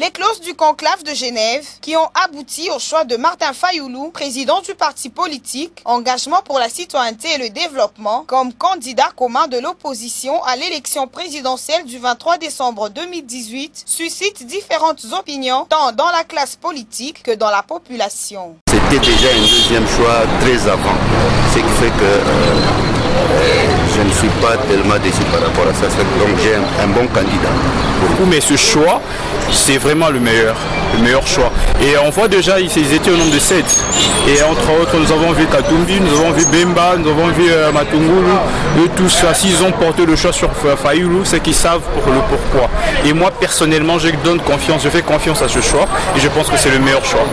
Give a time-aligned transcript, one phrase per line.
[0.00, 4.62] Les clauses du conclave de Genève qui ont abouti au choix de Martin Fayoulou, président
[4.62, 10.42] du parti politique Engagement pour la citoyenneté et le développement, comme candidat commun de l'opposition
[10.44, 17.22] à l'élection présidentielle du 23 décembre 2018, suscitent différentes opinions tant dans la classe politique
[17.22, 18.56] que dans la population.
[18.70, 20.96] C'était déjà un deuxième choix très avant,
[21.52, 22.89] ce qui fait que euh,
[23.94, 25.86] je ne suis pas tellement déçu par rapport à ça.
[26.18, 27.50] Donc j'ai un, bon candidat.
[28.28, 29.00] Mais ce choix,
[29.52, 30.56] c'est vraiment le meilleur,
[30.96, 31.52] le meilleur choix.
[31.82, 33.64] Et on voit déjà, ils étaient au nombre de 7.
[34.28, 37.72] Et entre autres, nous avons vu Katumbi, nous avons vu Bemba, nous avons vu euh,
[37.72, 38.30] Matungulu.
[38.78, 42.68] Eux tous, s'ils ont porté le choix sur Fayoulou, c'est qu'ils savent pour le pourquoi.
[43.06, 45.86] Et moi, personnellement, je donne confiance, je fais confiance à ce choix.
[46.16, 47.24] Et je pense que c'est le meilleur choix.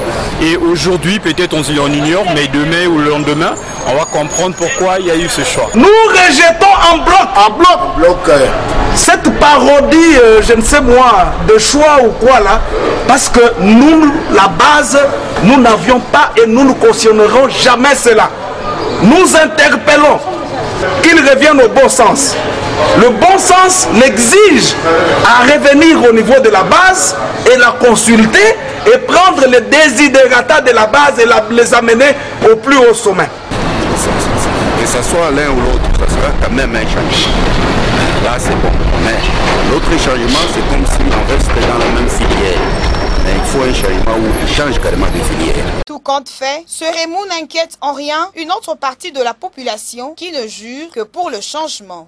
[0.41, 3.53] Et aujourd'hui, peut-être on, on ignore, mais demain ou le lendemain,
[3.88, 5.69] on va comprendre pourquoi il y a eu ce choix.
[5.75, 8.45] Nous rejetons en bloc, en bloc, en bloc euh,
[8.97, 12.59] cette parodie, euh, je ne sais moi, de choix ou quoi là,
[13.07, 14.97] parce que nous, la base,
[15.43, 18.30] nous n'avions pas et nous ne cautionnerons jamais cela.
[19.03, 20.19] Nous interpellons
[21.03, 22.35] qu'ils reviennent au bon sens.
[22.99, 24.73] Le bon sens l'exige
[25.25, 27.16] à revenir au niveau de la base
[27.52, 32.16] et la consulter et prendre les désidératas de la base et les amener
[32.52, 33.29] au plus haut sommet.
[34.81, 37.86] Que ce soit l'un ou l'autre, ça sera quand même un changement.
[38.23, 38.71] Là, c'est bon.
[39.03, 39.17] Mais
[39.71, 42.59] l'autre changement, c'est comme si on restait dans la même filière.
[43.23, 45.65] Mais il faut un changement où on change carrément de filière.
[45.85, 50.31] Tout compte fait, ce Raymond n'inquiète en rien une autre partie de la population qui
[50.31, 52.07] ne jure que pour le changement.